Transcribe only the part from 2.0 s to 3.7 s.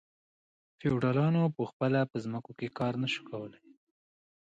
په ځمکو کې کار نشو کولی.